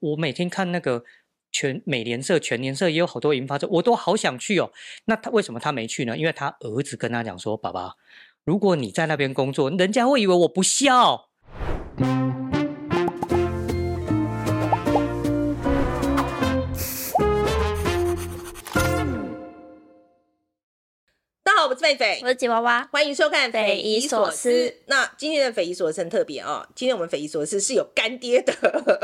[0.00, 1.04] 我每天看那个
[1.50, 4.70] 全美联社、全联社也有好多银发者，我都好想去哦。
[5.06, 6.16] 那他为什么他没去呢？
[6.16, 7.94] 因为他儿子跟他讲说：“爸爸，
[8.44, 11.27] 如果你在那边工作，人家会以为我不孝。”
[22.22, 24.50] 我是吉娃娃，欢迎收看《匪夷所思》。
[24.88, 28.52] 那今天的匪夷所思很特别哦，今天我们匪夷所思是有干爹的，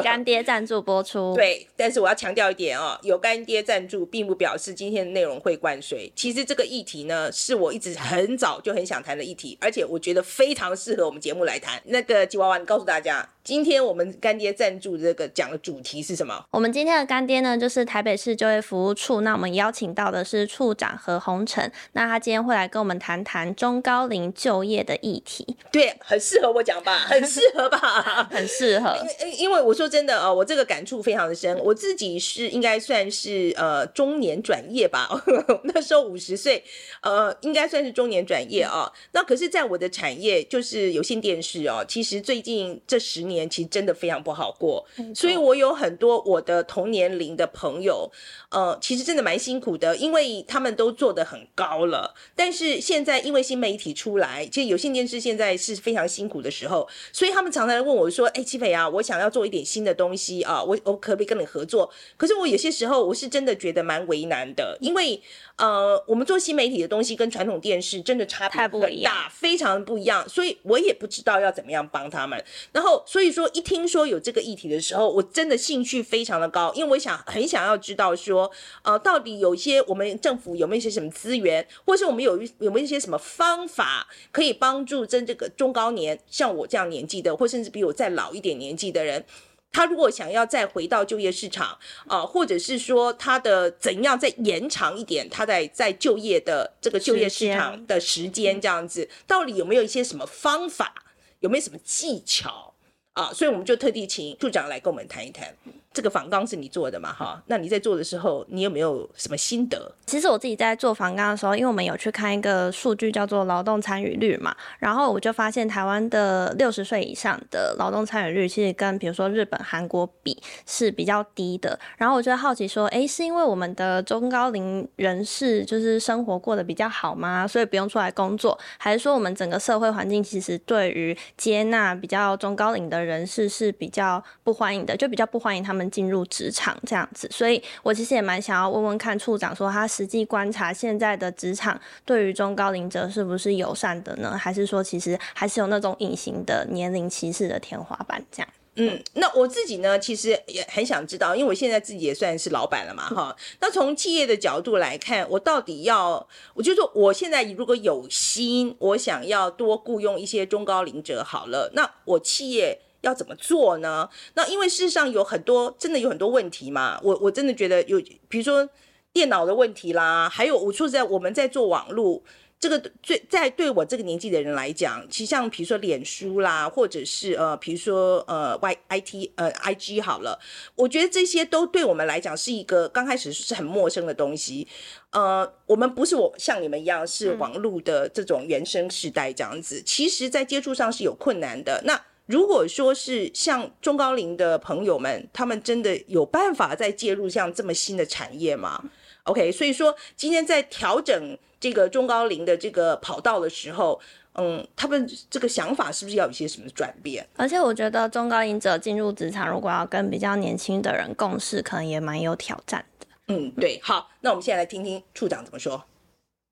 [0.04, 1.32] 干爹赞助播出。
[1.34, 6.12] 对，但是我要强调一点哦，有干爹赞助，并不表示今天的内容会灌水。
[6.14, 11.80] 其实这个议题呢，是我一直很早就很想谈的议题，而且我觉得非常适合我们节目来谈。
[11.86, 13.30] 那个吉娃娃，你告诉大家。
[13.44, 16.46] 今天我们干爹赞助这个讲的主题是什么？
[16.50, 19.20] 我们今天的干爹呢，就是台北市就业服务处。
[19.20, 25.58] 那我们邀请到的是处长何鸿成，那他今天会来跟我们谈谈中高龄就业的议题。
[25.70, 27.00] 对，很适合我讲吧？
[27.06, 28.26] 很适合吧？
[28.32, 28.96] 很适合。
[29.20, 31.54] 因为因为我说真的哦，我这个感触非常的深。
[31.62, 35.06] 我自己是应该算是呃中年转业吧，
[35.64, 36.64] 那时候五十岁，
[37.02, 38.90] 呃，应该算是中年转业啊。
[39.12, 43.33] 那可是，在我的产业就是有线电视哦，其实最近这十年。
[43.34, 48.10] 年其实真的非常不好过，所以我有很多我的同年龄的朋友，
[48.50, 52.14] 呃，其实真的蛮辛苦的，因为他们都做得很高了。
[52.34, 65.20] 但是现在因为新媒体出来，其实有线电视现在是非常辛苦的时候，所以他们常常问我说：“哎，七斐啊，我想要做一点新的东西啊，我我可不可以跟你合作？”可是我有些时候我是真的觉得蛮为难的，因为
[65.56, 72.42] 呃，我们做新媒体的东西跟传统电视真的差别很大，不一样，非常不一样，所以我也不知道要怎么样帮他们。
[72.72, 73.23] 然后所以。
[73.24, 78.50] 所以说，一听说有这个议题的时候，我真的兴趣非常的高，因为我想很想要知道说，
[78.82, 89.24] 呃，到底有一些我们政府有没有一些什么资源，或是我们有有没有一些什么方法可以帮助真这个中高年，像我这样年纪的，或甚至比我再老一点年纪的人，
[89.72, 101.06] 他如果想要再回到就业市场啊、呃，或者是说他的怎样再延长一点他在在就业的这个就业市场的时间，这样子，到底有没有一些什么方法，
[101.40, 102.73] 有没有什么技巧？
[103.14, 105.54] 啊，所以我们就特地请处长来跟我们谈一谈。
[105.94, 107.12] 这个访纲是你做的嘛？
[107.12, 109.90] 哈，那你在做的时候，你有没有什么心得？
[110.04, 121.78] 其实我自己在做访纲的时候，因为我们有去看一个数据叫做劳动参与率嘛，然后我就发现台湾的六十岁以上的劳动参与率，其实跟比如说日本、韩国比是比较低的。
[121.96, 127.46] 然后我就好奇说，诶，是因为我们的中高龄人士就是生活过得比较好吗？
[127.46, 144.36] 所以不用出来工作，还是说我们整个社会环境其实对于接纳比较中高龄的人士是比较不欢迎的，就比较不欢迎他们进入职场这样子，所以我其实也蛮想要问问看处长，说他实际观察现在的职场对于中高龄者是不是友善的呢？
[144.36, 148.48] 还是说其实还是有那种隐形的年龄歧视的天花板这样？
[148.76, 153.36] 嗯，那我自己呢，其实也很想知道，因为我现在自己也算是老板了嘛，哈。
[153.60, 162.80] 那从企业的角度来看，我到底要，我就说我现在如果有心，我想要多雇佣一些中高龄者，好了，那我企业。
[163.04, 164.08] 要怎么做呢？
[164.34, 166.98] 那因为事实上有很多，真的有很多问题嘛。
[167.02, 168.68] 我我真的觉得有，比如说
[169.12, 172.22] 电脑的问题啦，还有我说实在，我们在做网络
[172.58, 180.38] 这个最在对我这个年纪的人来讲，其实像比如说脸书啦，或者是呃，比如说呃 Y I T 呃 I G 好了，
[180.74, 184.66] 我觉得这些都对我们来讲是一个刚开始是很陌生的东西。
[185.10, 191.82] 呃，我们不是我像你们一样是网络的这种原生世代这样子，其实在接触上是有困难的。
[191.84, 198.82] 那如果说是像中高龄的朋友们，他们真的有办法再介入像这么新的产业吗
[199.24, 204.00] ？OK，所以说今天在调整这个中高龄的这个跑道的时候，
[204.34, 207.26] 嗯，他们这个想法是不是要有一些什么转变？
[207.36, 213.06] 而且我觉得中高龄者进入职场，如果要跟比较年轻的人共事，可能也蛮有挑战的。
[213.28, 213.78] 嗯，对。
[213.82, 215.84] 好，那我们现在来听听处长怎么说。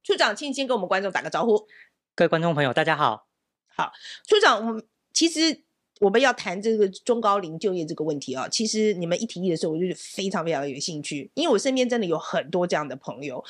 [0.04, 1.66] 处长，请先跟我们观众打个招呼。
[2.14, 3.26] 各位观众朋友，大家好。
[3.74, 3.90] 好，
[4.28, 4.84] 处长，我们。
[5.12, 5.64] 其实
[6.02, 13.42] 我们要谈这个中高龄就业这个问题啊，其实你们一提议的时候，我就非常非常有兴趣，因为我身边真的有很多这样的朋友。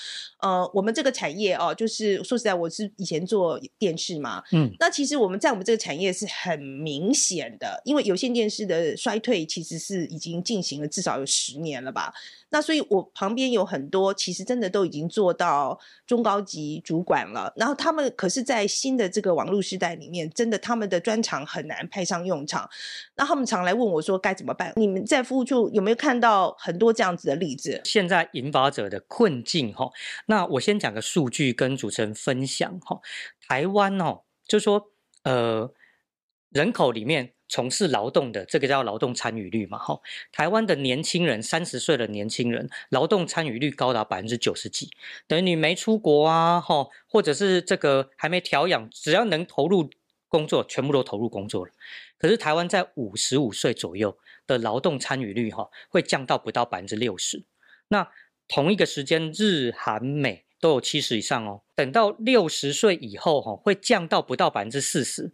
[0.43, 12.13] 呃，我们这个产业哦，就是说实在，我是以前做电视嘛，嗯，那其实我们在我们这个产业是很明显的，因为有线电视的衰退其实是已经进行了至少有十年了吧。
[12.51, 17.51] 那所以，我旁边有很多，其实真的都已经做到中高级主管了。
[17.57, 22.69] 然后他们可是，在新的这个网络时代里面，真的他们的专长很难派上用场。
[23.17, 24.73] 那他们常来问我说该怎么办？
[24.77, 27.81] 你们在服务处有没有看到很多这样子的例子？
[27.85, 29.91] 现在引发者的困境哈，
[30.27, 33.01] 那我先讲个数据跟主持人分享哈。
[33.47, 34.91] 台湾哦，就说
[35.25, 35.73] 呃，
[36.51, 37.33] 人口里面。
[37.49, 40.01] 从事劳动的，这个叫劳动参与率嘛，哈，
[40.33, 44.89] 台湾的年轻人，三十岁的年轻人，劳动参与率高达百分之九十几，
[45.29, 49.91] 等于你没出国啊，哈，或者是这个还没调养，只要能投入
[50.29, 51.73] 工作，全部都投入工作了。
[52.23, 54.17] 可是台湾在五十五岁左右
[54.47, 57.45] 的劳动参与率，哈，会降到不到百分之六十。
[57.89, 58.09] 那
[58.47, 65.33] 同一个时间，日韩美都有七十以上哦，等到六十岁以后，哈，会降到不到百分之四十。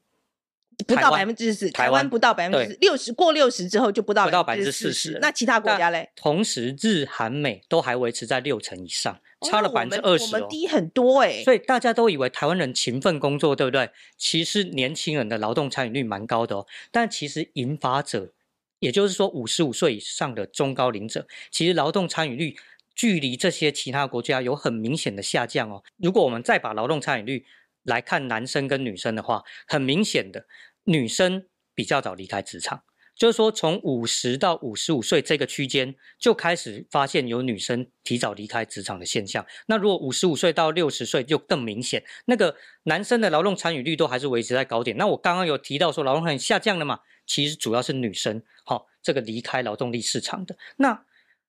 [0.87, 5.19] 不到百分之四十，台湾不到百分之六十，过六十之后就不到不到百分之四十。
[5.21, 6.09] 那其他国家嘞？
[6.17, 11.45] 同时，日韩美都还维持在六成以上，差了百分之二十，我们低很多哎、欸。
[11.45, 13.91] 所以大家都以为台湾人勤奋工作，对不对？
[14.17, 16.67] 其实年轻人的劳动参与率蛮高的哦。
[16.91, 18.33] 但其实引发者，
[18.79, 22.57] 也就是说五十五岁以上的中高龄者，其实劳动参与率
[22.95, 25.83] 距离这些其他国家有很明显的下降哦。
[25.99, 27.47] 如果我们再把劳动参与率
[27.85, 30.47] 来看男生跟女生的话，很明显的。
[30.85, 31.45] 女生
[31.75, 32.83] 比较早离开职场，
[33.19, 39.45] 就是说从五十到五十五岁这个区间就开始发现有女生提早离开职场的现象。
[39.67, 44.97] 那如果五十五岁到六十岁就更明显，那个男生的劳动参与率都还是维持在高点。
[44.97, 47.01] 那我刚刚有提到说劳动参与下降了嘛？
[47.27, 50.57] 其实主要是女生，好，这个离开劳动力市场的。
[50.77, 51.05] 那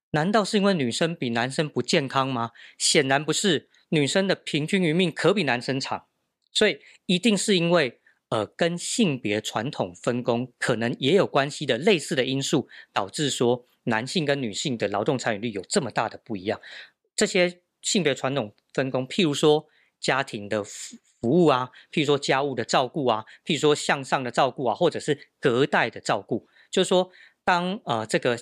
[0.09, 2.49] 难道是因为女生比男生不健康吗？
[2.79, 6.05] 显然不是，女生的平均余命可比男生长，
[6.51, 7.98] 所以一定是因为。
[8.29, 16.61] 呃，跟性别传统分工可能也有关系的类似的因素，导致说男性跟女性的劳动参与率有这么大的不一样。
[17.15, 19.65] 这些性别传统分工，譬如说
[19.99, 27.09] 家庭的服服务啊，譬如说家务的照顾啊，譬如说向上的照顾啊，或者是隔代的照顾，就是说
[27.43, 28.39] 当呃这个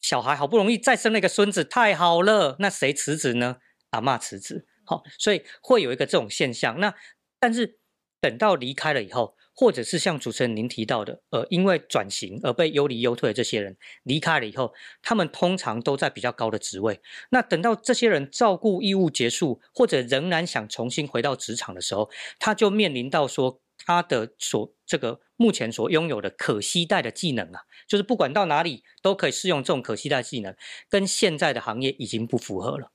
[0.00, 3.58] 小孩好不容易再生了一个孙子，太好了，那谁辞职呢？
[3.90, 6.80] 阿嬷辞职，好、所以会有一个这种现象。
[6.80, 6.94] 那
[7.38, 7.77] 但是。
[8.20, 14.72] 等到离开了以后，或者是像主持人您提到的，呃，因为转型而被优离优退的这些人离开了以后，
[15.02, 17.00] 他们通常都在比较高的职位。
[17.30, 30.56] 那等到这些人照顾义务结束，或者仍然想重新回到职场的时候，他就面临到说，他的所这个目前所拥有的可携带的技能啊，就是不管到哪里都可以适用这种可携带技能，
[30.88, 32.92] 跟现在的行业已经不符合了。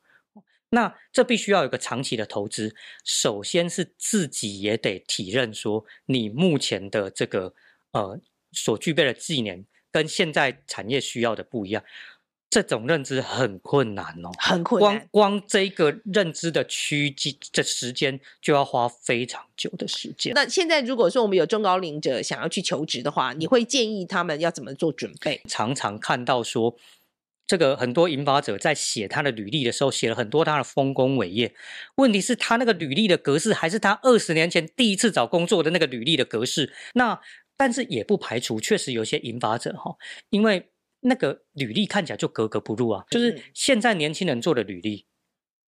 [0.74, 7.54] 那这必须要有一个长期的投资，首先是自己也得体认说，你目前的这个
[7.92, 8.20] 呃
[8.52, 11.84] 所具备的技能跟现在产业需要的不一样，
[12.50, 15.08] 这种认知很困难哦，很困难。
[15.12, 20.34] 光光这个认知的趋近这时间就要花非常久的时间。
[20.34, 25.40] 那现在如果说我们有中高龄者想要去求职的话，你会建议他们要怎么做准备？
[25.48, 26.76] 常常看到说。
[27.46, 31.54] 这个很多引发者在写他的履历的时候，写了很多他的丰功伟业。
[31.96, 36.74] 问题是，他那个履历的格式还是他二十年前第一次找工作的那个履历的格式。
[36.94, 37.20] 那
[37.58, 39.96] 但是也不排除，确实有些引发者哈，
[40.30, 43.06] 因为那个履历看起来就格格不入啊。
[43.10, 45.06] 就是现在年轻人做的履历，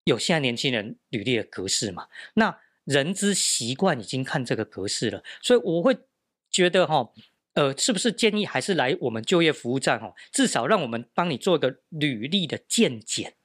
[0.06, 2.08] 有现在年轻人履历的格式嘛？
[2.36, 5.98] 那人之习惯已经看这个格式了，所以我会
[6.50, 7.12] 觉得哈。
[7.56, 10.14] 呃，是不是建议还是来我们就业服务站哦？
[10.32, 13.36] 至少让我们帮你做一个履历的鉴检，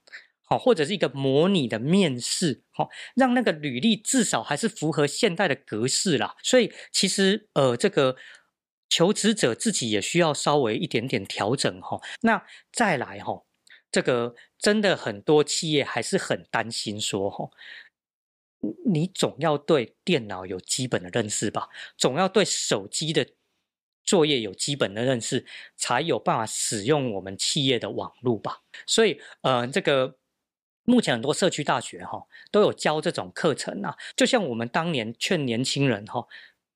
[0.44, 6.34] 好，或者是一个模拟的面试，好，让那个履历至少还是符合现代的格式啦。
[6.42, 8.16] 所以其实呃，这个
[8.88, 12.00] 求职者自己也需要稍微一点点调整哈。
[12.22, 13.44] 那再来哈，
[13.92, 17.48] 这个真的很多企业还是很担心说哈，
[18.92, 23.24] 你总要对电脑有基本的认识吧，总要对手机的。
[24.04, 28.62] 作业有基本的认识，才有办法使用我们企业的网络吧。
[28.86, 30.16] 所以，呃，这个
[30.84, 33.96] 目前很多社区大学哈、哦、都有教这种课程啊。
[34.16, 36.28] 就像我们当年劝年轻人哈、哦，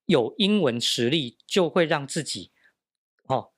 [0.06, 2.52] 有英文实力就会让自己
[3.24, 3.50] 哦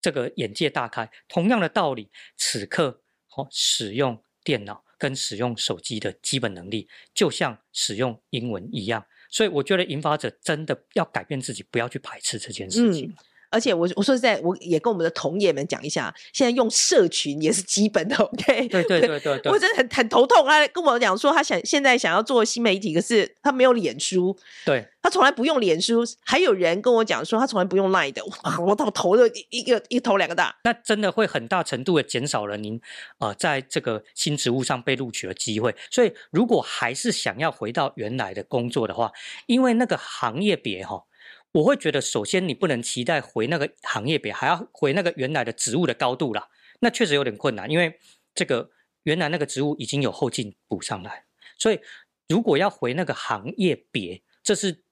[0.00, 1.10] 这个眼界大开。
[1.28, 3.02] 同样的道理，此刻
[3.36, 9.06] 哦使用电脑跟使用手机的基本能力，就像使用英文一样。
[9.32, 13.12] 所以我觉得引发者真的要改变自己，不要去排斥这件事情。
[13.52, 18.68] 而且我我说实在，我也跟我们的同业们讲一下，现在用社群也是基本的，OK？
[18.68, 20.44] 对对对对对，我真的很很头痛。
[20.46, 26.02] 他跟我讲说，他想现在想要做新媒体，可是他没有脸书，对，他从来不用脸书。
[26.24, 30.56] 还有人跟我讲说，他从来不用 Line 的，哇，我到头都一个一头两个大。
[30.64, 32.80] 那真的会很大程度的减少了您
[33.18, 35.74] 呃在这个新职务上被录取的机会。
[35.90, 39.12] 所以如果还是想要回到原来的工作的话，
[39.46, 41.04] 因为那个行业别哈。
[41.52, 46.48] 我会觉得，首先你不能期待回那个行业别，还要回那个原来的职务的高度啦。
[46.80, 47.98] 那确实有点困难，因为
[48.34, 48.70] 这个
[49.02, 51.24] 原来那个职务已经有后劲补上来，
[51.58, 51.78] 所以
[52.26, 54.82] 如果要回那个行业别，这是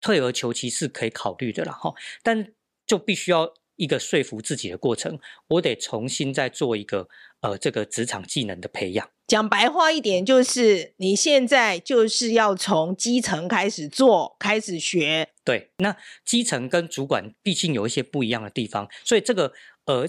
[0.00, 1.94] 退而求其次可以考虑的了哈。
[2.22, 2.52] 但
[2.86, 5.18] 就必须要一个说服自己的过程，
[5.48, 7.08] 我得重新再做一个
[7.40, 9.10] 呃这个职场技能的培养。
[9.26, 15.30] 讲白话一点，就是你现在就是要从基层开始做，开始学。
[15.44, 19.52] 对，那基层跟主管毕竟有一些不一样的地方，所以这个
[19.84, 20.06] 呃，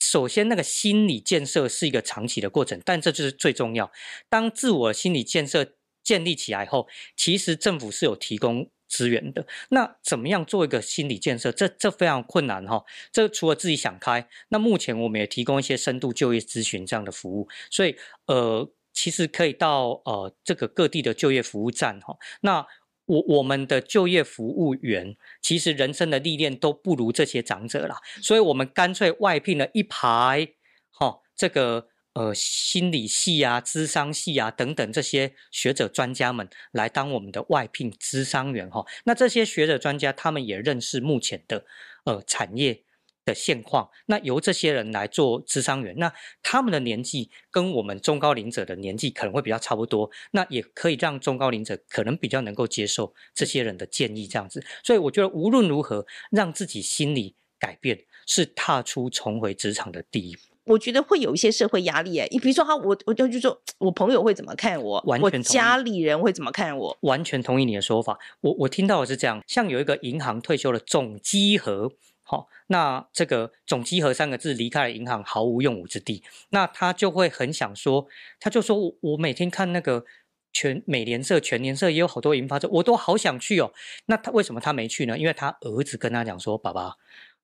[0.00, 3.92] 首先那个心理建设是一个长期的过程，但这就是最重要。
[4.28, 9.46] 当自我心理建设建立起来后，其实政府是有提供资源的。
[9.68, 11.52] 那怎么样做一个心理建设？
[11.52, 12.84] 这这非常困难哈、哦。
[13.12, 17.96] 这除了自己想开，那目前我们也提供一些深度就业咨询这样的服务，所以。
[18.26, 22.16] 呃，其实可以到呃这个各地的就业服务站哈。
[22.40, 22.66] 那
[23.08, 30.48] 我我们的就业服务员其实人生的历练都不如这些长者啦，所以我们干脆外聘了一排
[30.90, 38.84] 哈这个呃心理系啊、智商系啊等等这些学者专家们来当我们的外聘智商员哈。
[39.04, 41.64] 那这些学者专家他们也认识目前的
[42.04, 42.84] 呃产业。
[43.28, 46.10] 的现况，那由这些人来做智商员，那
[46.42, 54.64] 他们的年纪跟我们中高龄者的年纪可能会比较差不多，那也可以让中高龄者可能比较能够接受这些人的建议，这样子。
[54.82, 60.40] 所以我觉得无论如何，让自己心理改变是踏出重回职场的第一步。
[60.64, 68.18] 我觉得会有一些社会压力，哎，你比如说他，我我就就说，我朋友会怎么看我，我家里人会怎么看我，完全同意你的说法。
[68.40, 71.92] 我我听到的是这样，像有一个银行退休的总机和。
[72.30, 78.06] 好，那这个总机和三个字离开了银行毫无用武之地，那他就会很想说，
[78.38, 80.04] 他就说我我每天看那个
[80.52, 83.72] 全美联社、全联社也有好多银发者，我都好想去哦。
[84.04, 85.16] 那他为什么他没去呢？
[85.16, 86.96] 因为他儿子跟他讲说，爸爸，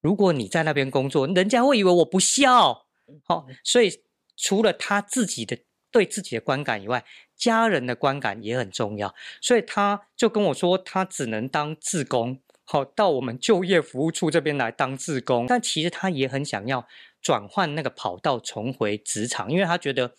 [0.02, 2.84] 如果你在那边工作，人家会以为我不孝。
[3.24, 4.02] 好，所以
[4.36, 5.56] 除了他自己的
[5.90, 9.14] 对自己的观感以外，家人的观感也很重要。
[9.40, 12.42] 所以他就跟我说，他只能当志工。
[12.66, 16.86] 好，到我们就业服务处这边来当志工，但其实他也很想要
[17.20, 20.14] 转换那个跑道，重回职场，因为他觉得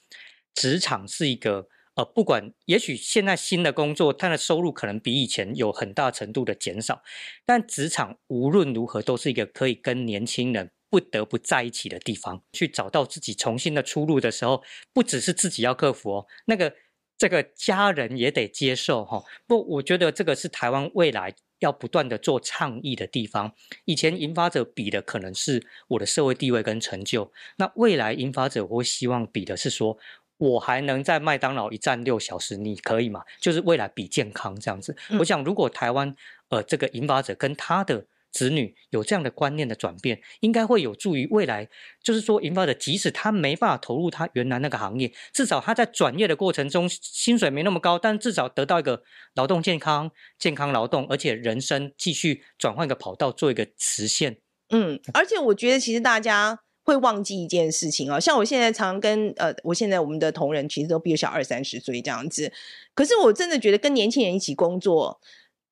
[0.54, 7.02] 职场是一个呃，不管也许现在新的工作，他的收入可能比以前有很大程度的减少，
[7.46, 14.62] 但职场无论如何都是一个可以跟年轻人不得不在一起的地方，去找到自己重新的出路的时候，
[14.94, 16.76] 不只是自己要克服哦，那个
[17.18, 19.24] 这个家人也得接受哈、哦。
[19.48, 21.34] 不，我觉得这个是台湾未来。
[21.60, 23.54] 要不断的做倡议的地方，
[23.86, 29.98] 以前引发者比的可能是我的社会地位跟成就，那未来引发者我会希望比的是说，
[30.38, 33.24] 我还能在麦当劳一站六小时，你可以吗？
[33.40, 34.96] 就是未来比健康这样子。
[35.10, 36.16] 嗯、我想如果台湾
[36.50, 38.06] 呃这个引发者跟他的。
[38.36, 41.70] 子女有这样的观念的转变，应该会有助于未来。
[42.04, 49.04] 就是说，引发者即使他没办法投入他原来那个行业，至少他在转业的过程中，薪水没那么高，但至少得到一个
[49.36, 54.40] 劳动健康、健康劳动，而且人生继续转换一个跑道，做一个实现。
[54.72, 62.52] 嗯，而且我觉得其实大家会忘记一件事情哦，像我现在常跟呃，我现在我们的同仁其实都比我小二三十岁这样子，
[62.94, 65.22] 可是我真的觉得跟年轻人一起工作。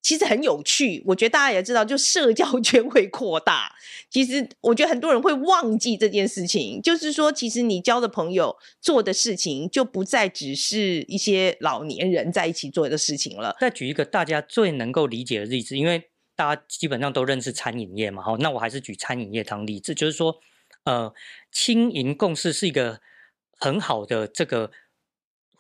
[0.03, 3.73] 其实很有趣，我觉得大家也知道，就社交 圈会扩大。
[4.09, 13.55] 其实我觉得很多人会忘记这件事情，就是说，其实你交的朋友做的事情，就不再只是一些老年人在一起做的事情了。
[13.59, 20.35] 再举一个大家最能够理解的例子，因为大家基本上都认识餐饮业嘛，好，那我还是举餐饮业当例子，就是说，
[20.83, 21.13] 呃，
[21.49, 22.99] 轻盈共事是一个
[23.57, 24.69] 很好的这个。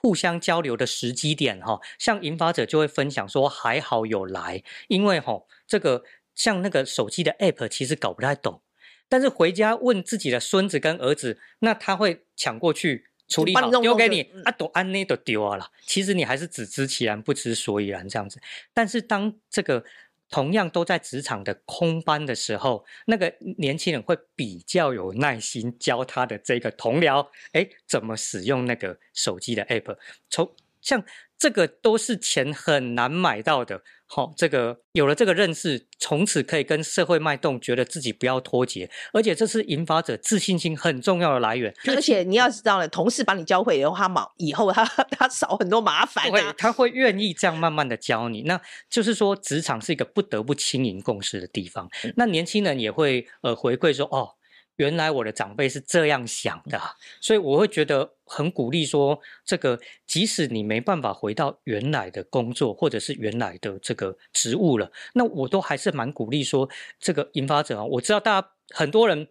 [0.03, 6.03] 互相交流的时机点，哈，像引发者就会分享说，还好有来，因为哈，这个
[6.35, 8.61] 像那个手机的 app 其实搞不太懂，
[9.07, 18.41] 但是回家问自己的孙子跟儿子，那他会抢过去处理好，丢给你，啊，都安内都丢啊了，其实你还是只知其然不知所以然这样子，
[18.73, 19.85] 但是当这个。
[20.33, 29.95] 同样都在职场的空班的时候，那个年轻人会比较有耐心教他的这个同僚，哎，怎么使用那个手机的 app，
[30.31, 31.05] 从像。
[31.43, 41.75] 这个都是钱很难买到的，好、哦，这个有了这个认识，从此可以跟社会脉动，觉得自己不要脱节，而且这是引发者自信心很重要的来源。
[41.89, 48.43] 而且你要知道了，同事把你教会以后，他忙以后他 他少很多麻烦、他会愿意这样慢慢的教你。
[48.43, 48.57] 那
[48.89, 51.89] 就是说，职场是一个不得不轻盈共事的地方。
[52.05, 54.29] 嗯、那年轻人也会呃回馈说，哦。
[54.77, 56.79] 原来我的长辈是这样想的，
[57.21, 66.67] 所以我会觉得很鼓励说，这个即使你没办法回到原来的工作或者是原来的这个职务了，那我都还是蛮鼓励说，
[66.99, 69.27] 这个引发者啊，我知道大家很多人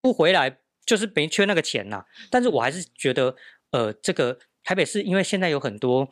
[0.00, 3.34] 不回来就是没缺那个钱呐，但是我还是觉得，
[3.72, 6.08] 呃，这个台北市因为现在有很多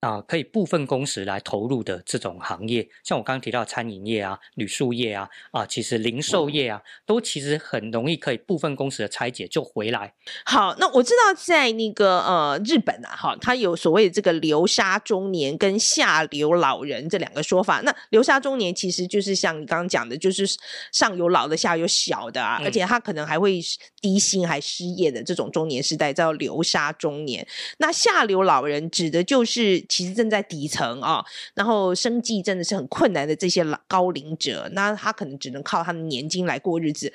[0.00, 10.14] 啊、呃，可以部分工时来投入的这种行业，像我刚刚提到餐饮业啊、旅宿业啊，啊，其实零售业啊，都其实很容易可以部分工时的拆解就回来。
[10.44, 17.80] 好，那我知道在那个呃日本啊，哈，它有所谓的这个流沙中年跟下流老人这两个说法。
[17.80, 20.46] 那流沙中年其实就是像你刚刚讲的，就是
[20.92, 23.60] 上有老的，下有小的啊，嗯、而且他可能还会
[24.00, 27.44] 低薪还失业的这种中年时代叫流沙中年。
[27.78, 29.87] 那下流老人指的就是。
[29.88, 37.12] 其实正在底层啊、然后生计真的是很困难的这些老高龄者，那他可能只能靠他的年金来过日子。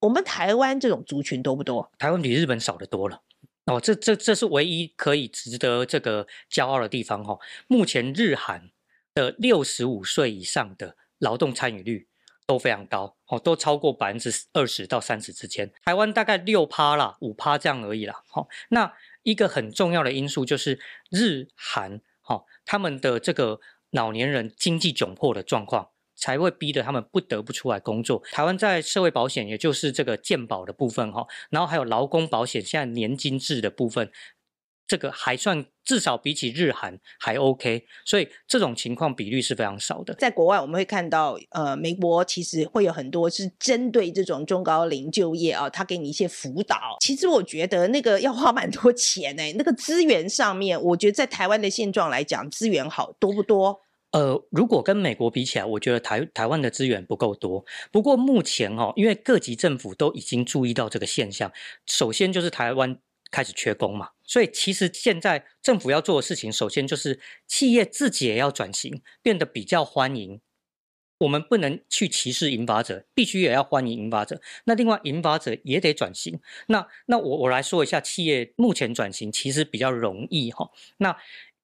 [0.00, 1.90] 我们台湾这种族群多不多？
[1.98, 3.22] 台湾比日本少得多了
[3.64, 8.70] 哦，这这这是唯一可以值得这个骄傲的地方哈、目前日韩
[9.14, 12.08] 的六十五岁以上的劳动参与率
[12.46, 15.72] 都非常高哦，都超过百分之二十到三十之间。
[15.84, 18.22] 台湾大概六趴啦，五趴这样而已啦。
[18.28, 18.92] 好、那
[19.22, 20.80] 一个很重要的因素就是
[21.10, 22.00] 日韩。
[22.26, 23.60] 好、哦，他们的这个
[23.92, 28.20] 老年人经济窘迫的状况，才会逼得他们不得不出来工作。
[28.32, 34.10] 台湾在社会保险，也就是这个健保的部分，哈，然后还有劳工保险，现在年金制的部分。
[34.86, 40.14] 这个还算至少比起日韩还 OK，所以这种情况比率是非常少的。
[40.14, 46.96] 在国外我们会看到，呃，美国其实会有很多是针对这种中高龄就业啊，他给你一些辅导。
[47.00, 53.80] 其实我觉得那个要花蛮多钱哎，那个资源上面，我觉得在台湾的现状来讲，资源好多不多？
[54.12, 57.64] 呃，如果跟美国比起来，我觉得台台湾的资源不够多。
[57.90, 61.50] 不过目前哦，因为各级政府都已经注意到这个现象，
[61.86, 62.98] 首先就是台湾。
[63.30, 70.40] 开始缺工嘛，所以其实现在政府要做的事情，首先就是企业自己也要转型，变得比较欢迎。
[71.18, 74.40] 我们不能去歧视引发者，必须也要欢迎引发者。
[74.64, 76.38] 那另外，引发者也得转型。
[76.66, 80.70] 那那我我来说一下，企业目前转型其实比较容易哈。
[80.98, 81.16] 那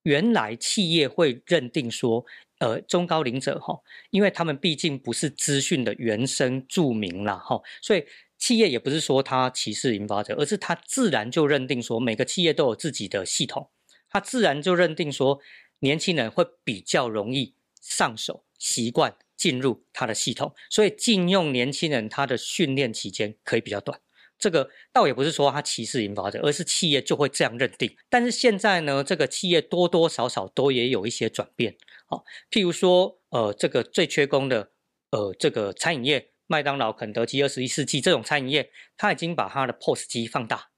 [0.05, 2.25] 原来企业会认定说，
[2.63, 3.79] 呃，中高龄者哈，
[4.11, 8.05] 因为他们毕竟不是资讯的原生著名啦哈，所以。
[8.39, 13.71] 企业也不是说他歧视银发者，而是他自然就认定说每个企业都有自己的系统，
[14.11, 15.39] 他自然就认定说
[15.79, 24.01] 年轻人会比较容易上手、习惯进入他的系统，所以禁用年轻人他的训练期间可以比较短。
[24.43, 27.97] 这个倒也不是说他歧视引发者，而是企业就会这样认定。
[28.11, 31.77] 但是现在呢，这个企业多多少少都也有一些转变。
[32.07, 34.73] 好，譬如说，呃，这个最缺工的，
[35.11, 36.31] 呃，这个餐饮业。
[36.49, 40.69] 麦当劳、肯德基、二十一世纪这种餐饮业，他已经把他的 POS 机放大，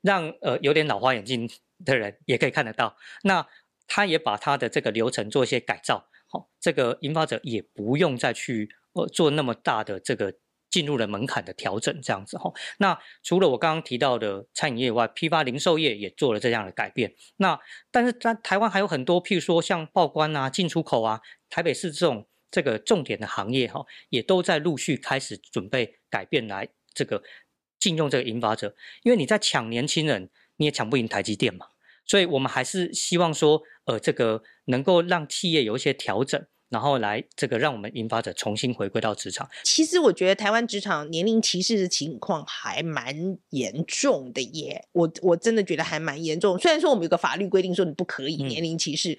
[0.00, 1.48] 让呃有点老花眼镜
[1.84, 2.96] 的人也可以看得到。
[3.22, 3.46] 那
[3.86, 10.34] 他也把他的这个流程做一些改造，好，这个引发者也不用再去呃做那么大的这个
[10.72, 12.52] 进入了门槛的调整，这样子哈。
[12.78, 17.14] 那除了我刚刚提到的餐饮业以外，批发零售业也做了这样的改变。
[17.36, 17.60] 那
[17.92, 22.26] 但是在台湾还有很多，譬如说像报关啊、进出口啊、台北市这种。
[22.54, 27.22] 这个重点的行业哈，也都在陆续开始准备改变来这个
[27.78, 31.68] 禁用这个引发者，因为你在抢年轻人，你也抢不赢台积电嘛，
[32.04, 39.48] 所以我们还是希望说，呃，这个能够让企业有一些调整，然后来这个让我们引发者重新回归到职场。
[39.62, 46.58] 其实我觉得台湾职场年龄歧视的情况还蛮严重的耶，我我真的觉得还蛮严重。
[46.58, 49.12] 虽然说我们有个法律规定说你不可以年龄歧视。
[49.12, 49.18] 嗯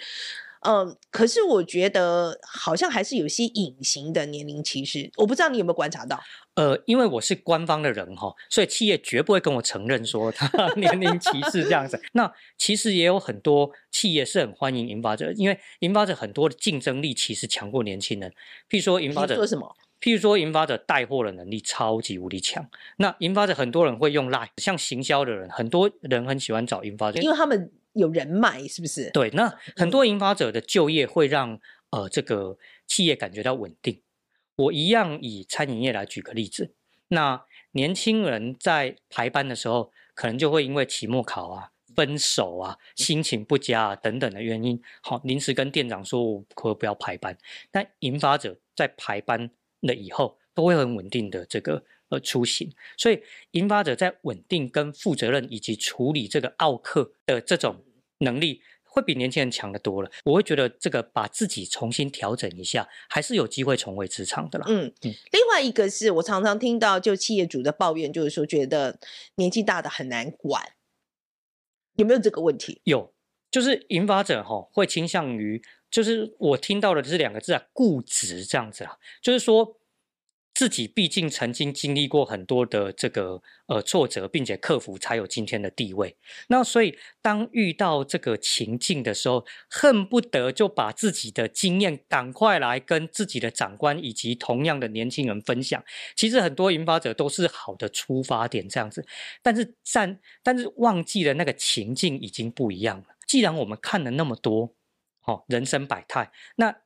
[0.64, 6.20] 嗯，可是我觉得好像还是有些隐形的年龄歧视，我不知道你有没有观察到？
[6.56, 12.00] 呃，因为我是官方的人哈，所以企业绝不会跟我承认说他 年龄歧视这样子。
[12.14, 18.32] 那其实也有很多企业是很欢迎引发者，因为引发者很多的竞争力其实强过年轻人。
[18.70, 19.76] 譬如说引发者说什么？
[20.00, 22.70] 譬如说引发者带货的能力超级无敌强。
[22.98, 27.72] 那引发者很多人会用 Line，像行销的人，很多人很喜欢找引发者，因为他们。
[27.94, 29.10] 有人脉是不是？
[29.12, 31.60] 对，那很多引发者的就业会让
[31.92, 34.02] 呃这个企业感觉到稳定。
[34.56, 36.76] 我一样以餐饮业来举个例子，
[37.08, 47.36] 那年轻人在排班的时候，可能就会因为期末考啊、分手啊、心情不佳啊等等的原因，好临时跟店长说我可不要排班。
[47.72, 49.50] 但引发者在排班
[49.82, 52.20] 了以后，都会很稳定的这个呃。
[52.20, 57.84] 出行，所以引发者在稳定、跟负责任以及处理这个奥客的这种
[58.20, 60.10] 能力，会比年轻人强得多了。
[60.24, 64.66] 我会觉得这个把自己重新调整一下，还是有机会重回职场的啦。
[64.70, 65.14] 嗯嗯。
[65.32, 68.98] 另外一个是我常常听到就企业主的抱怨，就是说觉得
[69.36, 70.74] 年纪大的很难管，
[71.96, 72.80] 有没有这个问题？
[72.86, 73.14] 有，
[73.52, 75.62] 就是引发者哈会倾向于，
[75.92, 79.78] 就是我听到的是两个字啊，固执这样子啊，就是说。
[80.54, 86.16] 自己毕竟曾经经历过很多的这个呃挫折，并且克服，才有今天的地位。
[86.48, 95.84] 那所以，当遇到这个情境的时候，恨不得就把自己的经验赶快来跟自己的长官以及同样的年轻人分享。
[96.16, 99.04] 其实很多引发者都是好的出发点这样子，
[99.42, 103.06] 但是但但是忘记了那个情境已经不一样了。
[103.26, 104.76] 既然我们看了那么多，
[105.26, 106.83] 哦，人生百态，那。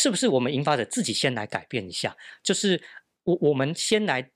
[0.00, 2.16] 是不是我们引发者自己先来改变一下？
[2.42, 2.80] 就是
[3.24, 4.30] 我我们先来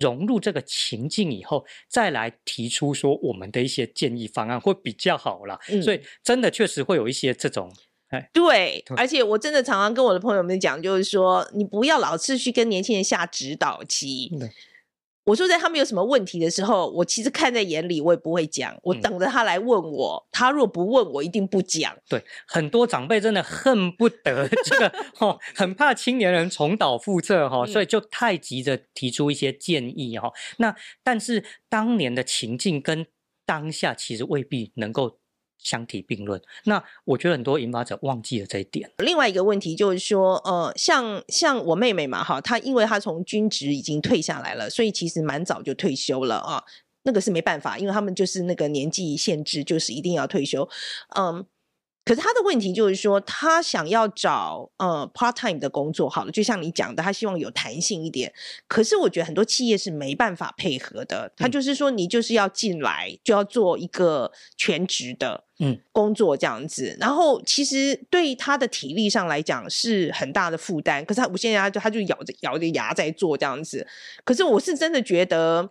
[0.00, 5.58] 融入这个情境以后，再来提出说我们的一些建议方案会比较好啦。
[5.68, 7.72] 嗯，所以真的确实会有一些这种，
[8.08, 14.30] 哎，对，而且我真的常常跟我的朋友们讲，就是说你不要老是去跟年轻人下指导棋。
[15.26, 18.78] 嗯我说，在他们有什么问题的时候，我其实看在眼里，我也不会讲。
[18.82, 21.96] 我等着他来问我，嗯、他若不问我，一定不讲。
[22.08, 30.32] 对，很多长辈真的恨不得这个 哦，很怕青年人重蹈覆辙哈、哦，所以就太急着提出一些建议哈、哦。
[30.58, 33.06] 那但是当年的情境跟
[33.46, 35.18] 当下其实未必能够。
[35.64, 38.88] 相提并论，那我觉得很多引发者忘记了这一点。
[38.98, 46.62] 另外一个问题就是说，呃，像像我妹妹嘛，哈，她因为她从军职已经退下来了，所以其实蛮早就退休了啊。
[47.02, 50.68] 那个是没办法，因为他们就是那个年纪限制，就是一定要退休，
[51.16, 51.44] 嗯。
[52.06, 58.30] 可是他的问题就是说，他想要找呃 part time 的工作，好了，就像你讲的，他希望有弹性一点。
[58.68, 71.04] 可是我觉得很多企业是没办法配合的，他就是说，你就是要进来就要做一个全职的嗯工作这样子，嗯、然后其实对他的体力上来讲是很大的负担。
[71.04, 73.86] 可是他我现在他就他就咬着咬着牙在做这样子。
[74.24, 75.70] 可是我是真的觉得。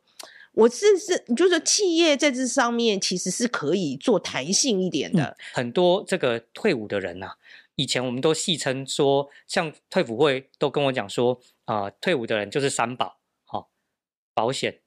[0.55, 5.23] 我是是，就是说企业在这上面其实是可以做弹性一点的。
[5.23, 7.37] 嗯、很多这个退伍的人呐、啊，
[7.73, 13.67] 以前我们都戏称说，像退伍会都跟我讲说，啊、呃，退伍的人就是三保，好、哦，
[14.35, 14.79] 保险，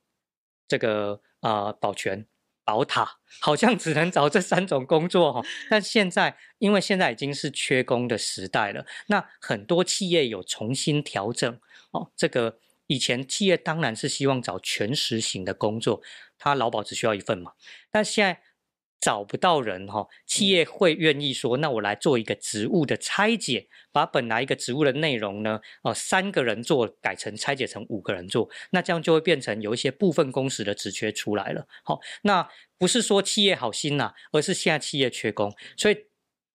[0.68, 2.24] 这个啊、呃，保全，
[2.66, 5.44] 宝塔，好像只能找这三种工作哈、哦。
[5.70, 11.58] 但现在，因为现在已经是缺工的时代了，那很多企业有重新调整
[11.92, 12.58] 哦，这个。
[12.88, 16.00] 以前企业当然是希望找全时型的工作，
[16.38, 17.50] 他劳保只需要一份嘛。
[17.90, 18.40] 但现在
[19.00, 31.66] 找不到人哈，企业会愿意说，那我来做一个职务的拆解，把本来一个职务的内容呢，哦，三个人做改成拆解成五个人做，那这样就会变成有一些部分工时的职缺出来了。
[31.84, 36.06] 好，那不是说企业好心呐，而是现在企业缺工，所以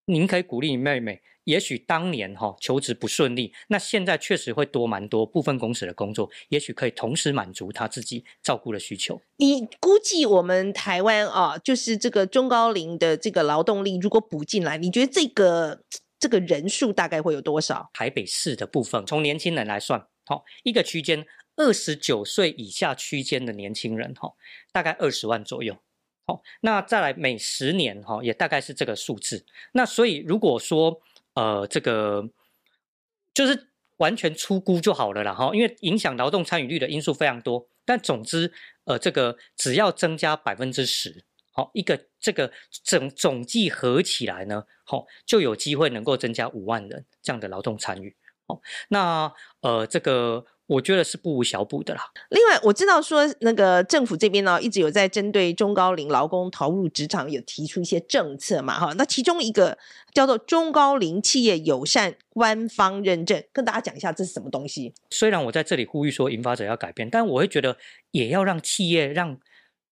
[0.05, 1.21] 您可以鼓励你妹妹。
[1.51, 9.19] 也许当年哈求职不顺利，那现在确实会多蛮多部分公司的工作，也许可以同时满足他自己照顾的需求。
[9.35, 15.83] 你估计我们台湾啊，就是这个中高龄的这个劳动力如果补进来，你觉得这个
[16.17, 17.89] 这个人数大概会有多少？
[17.93, 21.25] 台北市的部分，从年轻人来算，好一个区间
[21.57, 24.31] 二十九岁以下区间的年轻人哈，
[24.71, 25.75] 大概二十万左右。
[26.27, 29.43] 好，那再来每十年哈，也大概是这个数字。
[29.73, 31.01] 那所以如果说
[31.33, 32.29] 呃，这个
[33.33, 37.67] 就是完全出估就好了啦，哈，因为影响劳动参与率的因素非常多。
[37.85, 38.51] 但总之，
[38.85, 42.51] 呃，这个只要增加百分之十，好，一个这个
[42.83, 48.15] 总总计合起来呢，好，就有机会能够增加五万人这样的劳动参与。
[48.47, 50.45] 好，那呃，这个。
[50.71, 52.01] 我觉得是不无小补的啦。
[52.29, 58.93] 另外，我知道说那个政府这边呢，一直有在针对中高龄劳工投入职场有提出一些政策嘛，哈。
[58.93, 59.77] 那其中一个
[60.13, 64.93] 叫做中高龄企业友善官方认证，跟大家讲一下这是什么东西。
[65.09, 67.75] 虽然我在这里呼吁说引发者要改变，但我会觉得
[68.11, 69.37] 也要让企业让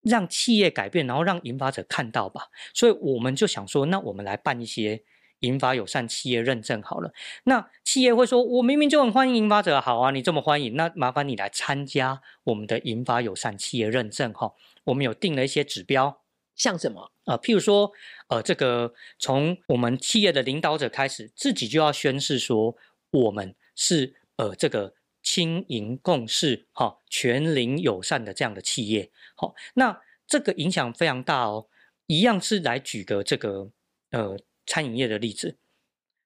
[0.02, 2.44] 让企业改变，然后让引发者看到吧。
[2.74, 5.04] 所以我们就想说，那我们来办一些。
[5.41, 14.54] 银发友善企业认证好了，那企业会说：“我明明就很欢迎银发者，好啊，你这么欢迎，那麻烦你来参加我们的银发友善企业认证哈。”
[14.86, 16.21] 我们有定了一些指标，
[16.56, 17.12] 像什么？
[17.25, 17.91] 呃，譬如说，
[18.28, 22.75] 呃，这个从我们企业的领导者开始，自己就要宣誓说，
[23.12, 29.12] 我们是呃这个青银共事哈，全龄友善的这样的企业。
[29.36, 31.67] 好，那这个影响非常大哦。
[32.08, 33.69] 一样是来举个这个
[34.12, 34.38] 呃。
[34.69, 35.58] 餐饮业的例子，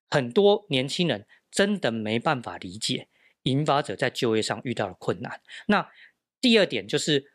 [0.09, 3.07] 很多年轻人真的没办法理解
[3.43, 5.41] 引发者在就业上遇到的困难。
[5.67, 5.89] 那
[6.41, 7.31] 第二点就是，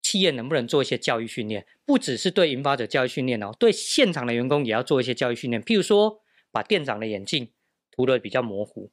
[0.00, 1.66] 企业能不能做一些教育训练？
[1.84, 5.62] 不只是对引发者教育训练哦，对现场的员工也要做一些教育训练。
[5.62, 7.52] 譬如说，把店长的眼镜
[7.90, 8.90] 涂得比较模糊，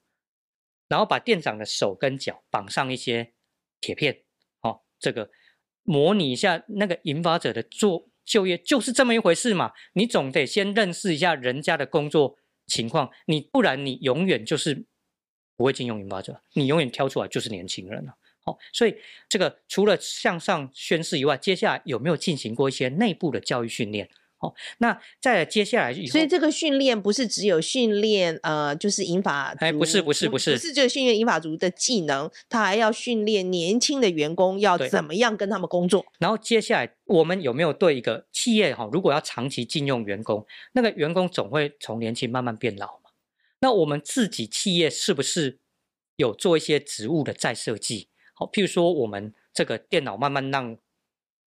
[0.90, 3.34] 然后把店长的手跟脚绑上一些
[3.80, 4.26] 铁片，
[4.60, 5.32] 哦，这个
[5.84, 8.10] 模拟一下那个引发者的做。
[8.28, 12.38] 就业就是这么一回事嘛，你总得先认识一下人家的工作
[12.68, 14.86] 情况，你不然你永远就是
[15.56, 18.18] 不会进用引发者，你永远挑出来就是年轻人了。
[18.44, 18.96] 好，所以
[19.30, 24.10] 这个除了向上宣誓以外，接下来有没有进行过一些内部的教育训练？
[24.40, 36.06] 好，那再接下来以后，所以这个训练不是只有训练呃，就是银法族，哎，不是不是不是，不是就训练银法族的技能，他还要训练年轻的员工要怎么样跟他们工作。
[36.20, 43.10] 然后接下来我们有没有对一个企业哈，如果要长期禁用员工，那个员工总会从年轻慢慢变老嘛？
[43.62, 45.58] 那我们自己企业是不是
[46.18, 48.10] 有做一些职务的再设计？
[48.36, 50.78] 好，譬如说我们这个电脑慢慢让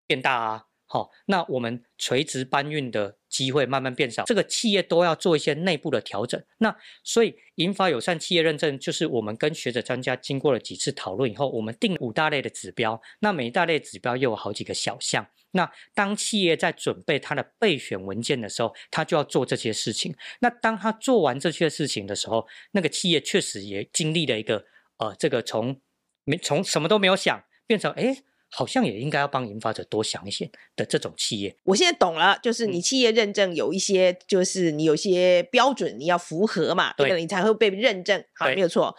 [0.09, 0.65] 变大啊。
[0.93, 6.43] 好，那我们垂直搬运的机会慢慢变少，这个企业都要做一些内部的调整。
[6.59, 13.01] 那所以银发友善企业认证，就是我们跟学者专家经过了几次讨论以后，我们定五大类的指标。
[13.21, 15.25] 那每一大类指标又有好几个小项。
[15.53, 20.13] 那当企业在准备它的备选文件的时候，他就要做这些事情。
[20.41, 24.65] 那当他做完这些事情的时候，那个企业确实也经历了一个
[24.99, 25.81] 呃，这个从
[26.25, 28.03] 没从什么都没有想变成哎。
[28.03, 38.23] 诶好像也应该要帮研发者多想一些的这种企业，我现在懂了，就是你企业认证有一些，就是你有些标准你要符合嘛，对，你才会被认证。
[38.35, 38.97] 好，没有错。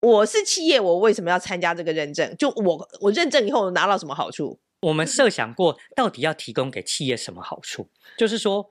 [0.00, 2.34] 我是企业，我为什么要参加这个认证？
[2.38, 4.58] 就我我认证以后拿到什么好处？
[4.80, 7.90] 我们设想过，到底要提供给企业什么好处？
[8.16, 8.70] 就是说，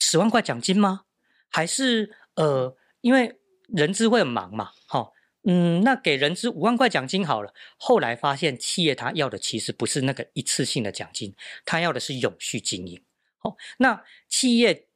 [0.00, 1.04] 十万块奖金吗？
[1.48, 5.13] 还是呃，因为人资会很忙嘛，齁。
[5.46, 7.52] 嗯，那给人资五万块奖金好了。
[7.76, 13.02] 后来发现企业他要的其实不是那个一次性的奖金，他要的是永续经营。
[13.40, 14.88] 哦，那企业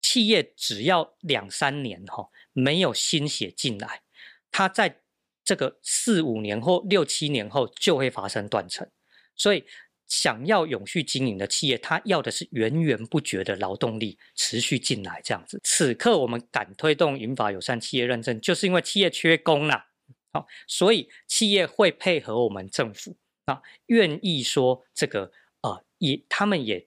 [0.00, 4.02] 企业只要两三年哈没有新血进来，
[4.50, 5.00] 他在
[5.42, 8.88] 这个四五年或六七年后就会发生断层，
[9.34, 9.64] 所以。
[10.12, 15.58] 想要永续经营的企业，他要的是源源不绝的劳动力持续进来，这样子。
[15.64, 19.86] 此刻我们敢推动银发友善企业认证，就是因为企业缺工啦。
[20.34, 26.86] 好，所以企业会配合我们政府啊，愿意说这个呃，也他们也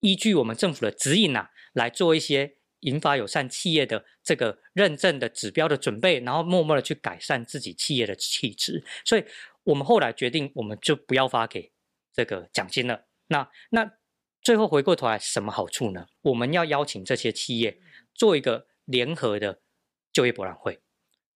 [0.00, 8.84] 依据我们政府的指引呐，来做一些银发友善企业的这个认证的指标的准备，然后默默的去改善自己企业的气质。
[9.02, 9.24] 所以
[9.62, 11.73] 我们后来决定，我们就不要发给。
[12.14, 13.98] 这个奖金了，那那
[14.40, 16.06] 最后回过头来什么好处呢？
[16.22, 17.80] 我们要邀请这些企业
[18.14, 19.60] 做一个联合的
[20.12, 20.80] 就业博览会，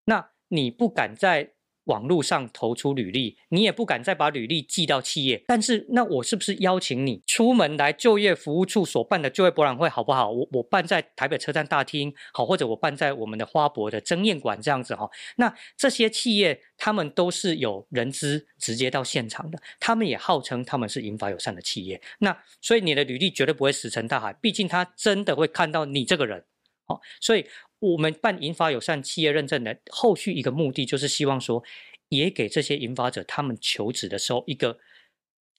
[0.05, 1.55] 那你不敢在
[1.89, 5.43] 网络上投出履历，你也不敢再把履历寄到企业。
[5.47, 10.31] 但是，那我是不是邀请你出门来就业服务处所办的就业博览会，好不好？
[10.31, 15.11] 我我办在台北车站大厅，好，或者我办在我们的花博的争艳馆这样子哈。
[15.37, 22.01] 那这些企业他们都是有人资直接到现场的，他们也号称他们是银发友善的企业。
[22.21, 26.45] 那所以你的履历绝对不会石沉大海，毕竟他真的会看到你这个人。
[26.85, 27.47] 好，所以。
[27.81, 31.63] 我们办银发友善企业认证的后续一个目的，就是希望说，
[32.09, 34.79] 也给这些银发者他们求职的时候一个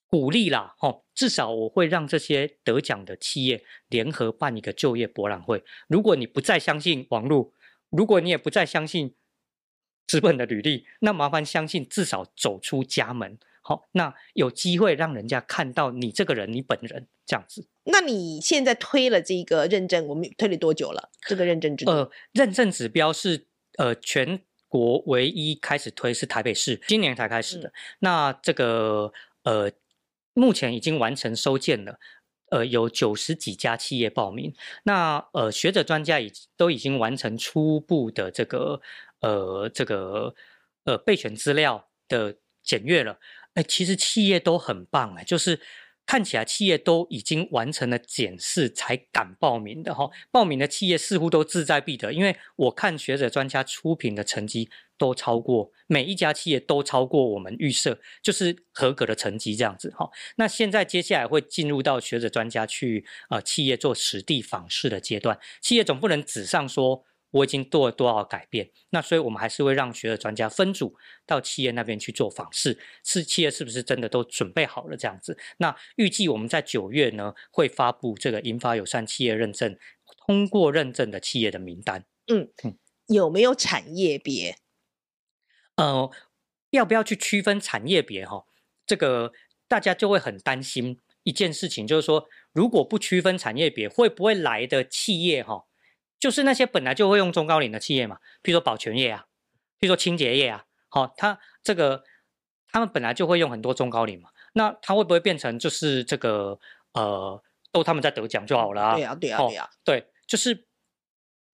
[0.06, 5.62] 鼓励啦，吼，至少我会让这些得奖的企业联合办一个就业博览会。
[5.88, 7.52] 如果你不再相信网络，
[7.90, 9.14] 如果你也不再相信
[10.06, 13.38] 纸本的履历，那麻烦相信至少走出家门。
[13.62, 17.68] 好，那有机会让人家看到你这个人，你本人这样子。
[17.84, 21.10] 那你现在推了这个认证，我们推了多久了？
[21.26, 21.90] 这个认证制度？
[21.90, 23.46] 呃，认证指标是
[23.76, 27.68] 呃全国唯一开始推是台北市，今年才开始的。
[27.68, 29.70] 嗯、那这个呃
[30.32, 31.98] 目前已经完成收件了，
[32.50, 34.54] 呃有九十几家企业报名。
[34.84, 38.80] 那呃学者专家已都已经完成初步的这个
[39.20, 40.34] 呃这个
[40.84, 43.18] 呃备选资料的检阅了。
[43.60, 45.60] 哎，其实企业都很棒哎，就是
[46.06, 50.08] 看起来企业都已经完成了检视才敢报名的哈。
[50.30, 60.08] 报名的企业似乎都志在必得，因为我看学者专家出品的成绩都超过每一家企业都超过我们预设，就是合格的成绩这样子哈。
[60.36, 67.04] 那现在接下来会进入到学者专家去呃企业做实地访视的阶段，企业总不能纸上说。
[67.30, 68.70] 我已经做了多少改变？
[68.90, 75.38] 那所以我们还是会让学者专家分组到企业那边去做访视，是企业是不是真的都准备好了这样子？
[75.58, 79.78] 那预计我们在九月呢会发布这个银发友善企业认证
[80.26, 82.04] 通过认证的企业的名单。
[82.26, 84.56] 嗯嗯，有没有产业别？
[85.76, 86.10] 呃，
[86.70, 88.26] 要不要去区分产业别？
[88.26, 88.44] 哈，
[88.84, 89.32] 这个
[89.68, 95.66] 大家就会很担心一件事情，就是说如果不区分产业别，会不会来的企业哈？
[96.20, 99.26] 就是那些本来就会用中高龄的企业嘛，譬如说保全业啊，
[99.80, 102.04] 譬如说清洁业啊，好、哦，他这个
[102.70, 106.60] 他们本来就会用很多中高龄嘛，那它会不会变成就是这个
[106.92, 108.94] 呃，都他们在得奖就好了啊？
[108.94, 110.66] 对啊，对啊，对啊，对，就是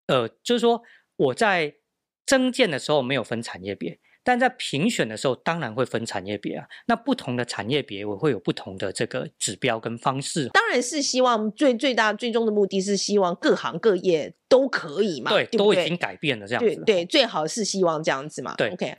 [0.09, 0.83] 呃，就是说
[1.17, 1.77] 我在
[2.27, 4.01] 增建的时候没有分产业别。
[4.27, 6.67] 但在评选的时候，当然会分产业别啊。
[6.89, 10.49] 那不同的产业别，我会有不同的这个指标跟方式。
[10.49, 15.31] 当然是希望最最大最终的目的是希望各行各业都可以嘛。
[15.31, 16.75] 对，对对都已经改变了这样子。
[16.75, 18.57] 对对，最好是希望这样子嘛。
[18.57, 18.97] 对，OK。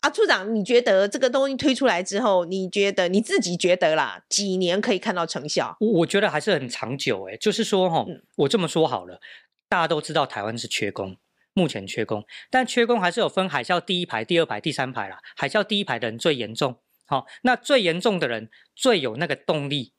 [0.00, 5.74] 啊，处长，你觉得这个东西推出来之后，你觉得你自己觉得啦，几年可以看到成效？
[5.80, 7.36] 我我觉得还是很长久诶。
[7.38, 9.18] 就是说哈、嗯，我这么说好了，
[9.68, 11.16] 大家都知道台湾是缺工。
[11.58, 15.18] 目前缺工，但缺工还是有分海啸第一排、第二排、第三排啦。
[15.36, 19.92] 海啸第一排的人最严重，好，那最严重的人最有那个动力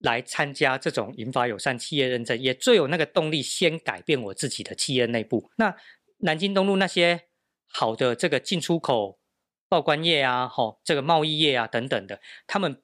[0.00, 5.52] 来参加这种引发友善企业认证，也最有那个动力先改变我自己的企业内部。
[5.56, 5.76] 那
[6.18, 7.28] 南京东路那些
[7.68, 9.20] 好的这个进出口
[9.68, 12.82] 报关业啊，好这个贸易业啊等等的，他们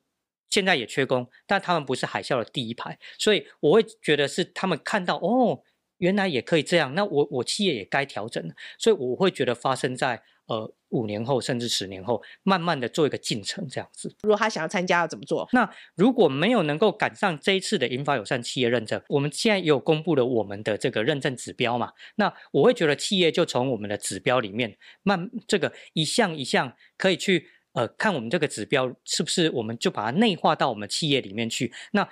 [0.49, 5.63] 现在也缺工，但他们不是海啸的第一排，所以我会觉得是他们看到哦。
[6.01, 14.15] 原来也可以这样，那我我企业也该调整了，所以我会觉得发生在呃五年后甚至十年后，慢慢的做一个进程这样子。
[14.23, 15.49] 如果他想要参加要怎么做？
[15.53, 21.93] 那如果没有能够赶上这一次的银发友善企业认证，我们现在也有公布了我们的这个认证指标嘛？
[22.17, 31.73] 那我会觉得企业就从我们的指标里面慢这个一项一项可以去呃看我们这个指标是不是我们就把它内化到我们企业里面去。
[31.93, 32.09] 那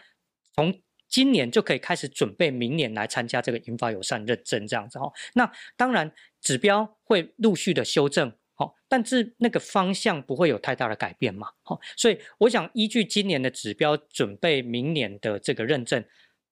[0.55, 0.73] 从
[1.09, 5.11] 今年就可以开始准备，明年来参加这个银发友善认证这样子哈。
[5.35, 11.81] 那当然指标会陆续的修正，好，但是那个方向不会有太大的改变嘛，好。
[11.97, 16.05] 所以我想依据今年的指标准备明年的这个认证，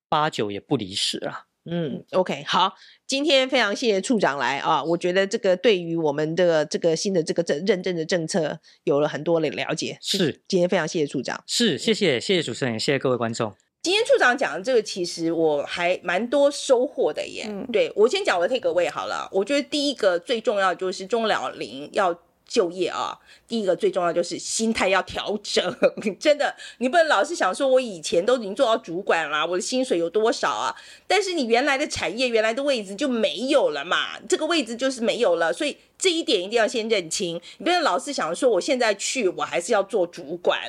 [0.08, 1.46] 八九也不离十啊。
[1.68, 2.74] 嗯，OK，好，
[3.08, 9.98] 今天非常谢谢处长来啊，我觉得这个对于我们的这个新的这个证认证的政策有了很多的了解。
[10.00, 11.42] 是，今天非常谢谢处长。
[11.44, 13.65] 是，谢谢，谢谢主持人，谢谢各位观众。
[13.86, 17.46] 今天处长讲的这个，其实我还蛮多收获的耶。
[17.48, 19.28] 嗯、对，我先讲我的 take away 好了。
[19.30, 22.12] 我觉得第一个最重要就是中老龄要
[22.44, 23.16] 就业啊。
[23.46, 25.62] 第一个最重要就是心态要调整，
[26.18, 30.74] 真的，你不能老是想说，我以前都已经做到主管啦，我的薪水有多少啊？
[31.06, 35.76] 但是你原来的产业、原来的位置就没有了嘛，这个位置就是没有了，所以。
[35.98, 40.60] 这一点一定要先认清，你不要老是想说我现在去，我还是要做主管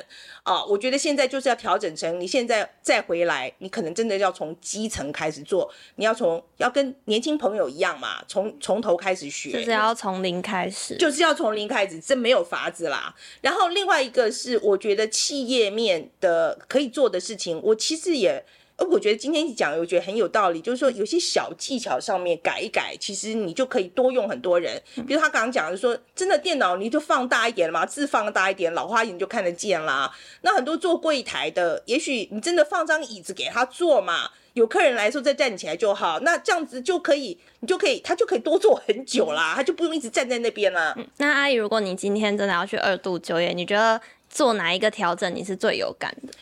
[0.42, 0.64] 啊！
[0.64, 13.14] 我觉得现在就是要调整成，你现在再回来，你可能真的要从基层开始做，你要从要跟年轻朋友一样嘛，从从头开始学，就是要从零开始，就是要从零开始，这没有法子啦。
[13.42, 18.44] 然后另外一个是，我觉得企业面的可以做的事情，我其实也。
[18.86, 24.80] 我觉得今天讲，我觉得很有道理，就是说有些小技巧上面改一改，其实你就可以多用很多人。
[25.06, 30.10] 比如他刚刚讲的说，真的电脑你就放大一点嘛，字放大一点，老花眼就看得见啦。
[30.42, 36.20] 那很多做柜台的，也许你真的放张椅子给他坐嘛，有客人来的时候再站起来就好。
[36.20, 40.96] 那这样子就可以，你就可以，他就可以多坐很久啦，他就不用一直站在那边了。
[41.18, 46.32] 那阿姨，如果你今天真的要去二度就业，你觉得做哪一个调整你是最有感的？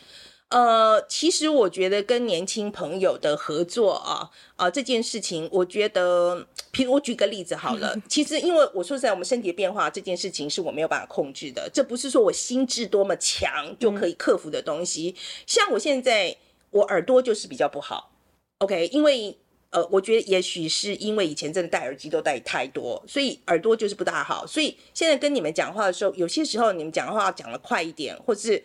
[0.49, 15.13] 呃，其实我觉得跟年轻朋友的合作啊，啊这件事情，我觉得，譬如我举个例子好了， 其实因为我说实在，我们身体的变化这件事情是我没有办法控制的，这不是说我心智多么强就可以克服的东西。
[15.45, 16.33] 像我现在，
[16.71, 18.13] 我耳朵就是比较不好
[18.59, 19.37] ，OK，因为
[19.71, 24.47] 呃，我觉得也许是因为以前真的戴耳机都戴太多，所以耳朵就是不大好。
[24.47, 28.63] 所以现在跟你们讲话的时候，有些时候你们讲话讲得快一点，或是。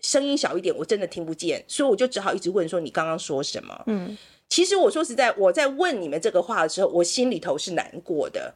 [0.00, 4.16] 声音小一点，我真的听不见，所以我就只好一直问说：“你刚刚说什么？”嗯，
[4.48, 8.54] 其实我说实在，我在问你们这个话的时候，我心里头是难过的，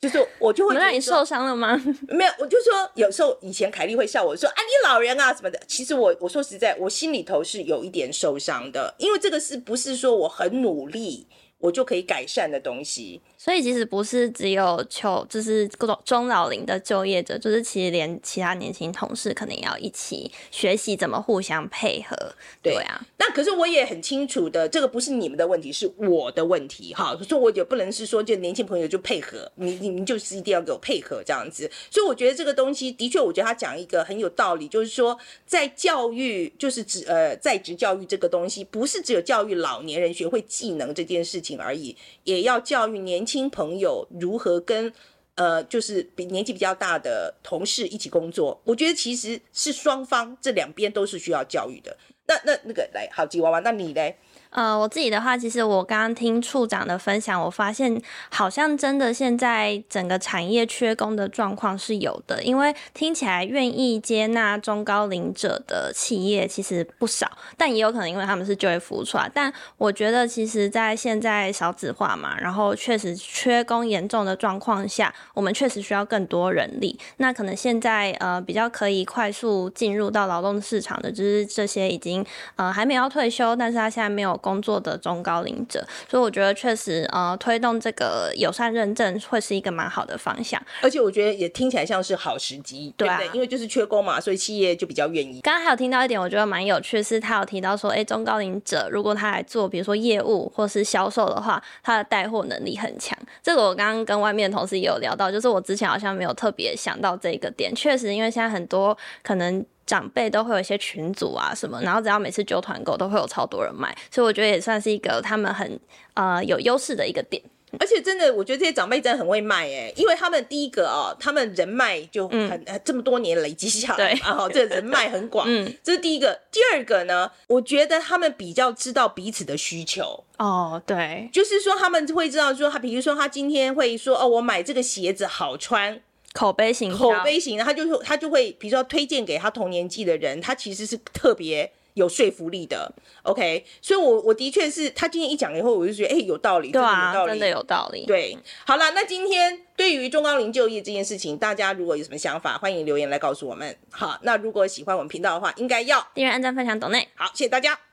[0.00, 1.80] 就是我就会让你受伤了吗？
[2.08, 11.26] 没有，我就说有时候以前凯莉会笑我说：“啊，你老人啊什么的。”其实我我说实在，我心里头是有一点受伤的，因为这个是不是说我很努力
[11.60, 13.20] 我就可以改善的东西？
[13.38, 22.16] 所以其实不是只有求，就是各种中老龄的就业者，就是其实连其他年轻同事可能也要一起学习怎么互相配合。
[22.62, 27.16] 对啊，那可是我也很清楚的，这个不是你们的问题，是我的问题哈。
[27.26, 31.70] 所以我也不能是说就年轻朋友就配合，你你们就是一定要给我配合这样子。
[31.90, 43.48] 所以我觉得这个东西的确，我觉得他讲一个很有道理，就是说在教育，就是指呃在职教育这个东西，不是只有教育老年人学会技能这件事情而已，也要教育年轻。
[43.48, 44.92] 朋友如何跟
[45.36, 48.60] 呃，就是比年纪比较大的同事一起工作？
[48.64, 51.96] 我觉得其实是双方这两边都是需要教育的。
[52.26, 54.16] 那那那个来，好吉娃娃，那你嘞？
[54.50, 69.30] 呃，我自己的话，其实我刚刚听处长的分享，我发现好像真的现在整个产业缺工的状况是有的，因为听起来愿意接纳中高龄者的企业其实不少，但也有可能因为他们是就业服务出来。
[69.32, 76.98] 但我觉得，其实，在现在少子化嘛，然后确实缺工严重的状况下，我们确实需要更多人力。
[77.18, 82.26] 那可能现在呃比较可以快速进入到劳动市场的，就是这些已经
[82.56, 84.39] 呃还没有要退休，但是他现在没有。
[84.40, 93.28] 工作的中高龄者，所以我觉得确实，呃，推动这个友善认证会是一个蛮好的方向，而且我觉得也听起来像是好时机，对不对？
[93.32, 95.40] 因为就是缺工嘛，所以企业就比较愿意。
[95.42, 103.16] 刚刚还有听到一点，我觉得蛮有趣，是他有提到说，哎，中高龄者如果他来做，比如说业务或是销售的话，他的带货能力很强。
[103.42, 107.74] 这个我刚刚跟外面的同事也有聊到，就是我之前好像没有特别想到这个点。
[107.74, 109.64] 确实，因为现在很多可能。
[109.90, 115.80] 长辈都会有一些群组啊什么，然后只要每次揪团购都会有超多人买，所以我觉得也算是一个他们很
[116.14, 117.42] 呃有优势的一个点。
[117.78, 126.40] 而且真的，我觉得这些长辈真的很会卖哎，因为他们第一个哦，他们人脉就很、嗯、这么多年累积下来，然后 这人脉很广， 嗯，这是第一个。
[126.52, 136.00] 第二个呢，我觉得他们比较知道彼此的需求哦，对，就是说他们会知道说他，比如说他今天会说哦，我买这个鞋子好穿。
[136.32, 142.92] 口碑型，口碑型，他就他就会，比如说推荐给他同年纪的人，他其实是特别有说服力的。
[143.24, 148.36] OK，所以我，我我的确是他今天一讲以后，我就觉得，哎、欸，有道理，对啊，真的有道理，真的有道理。
[148.36, 153.76] 对，好了，那今天对于中高龄就业这件事情，大家如果有什么想法，欢迎留言来告诉我们。
[153.90, 157.08] 好，那如果喜欢我们频道的话，应该要订阅、按赞、分享、懂内。
[157.16, 157.89] 好，谢谢大家。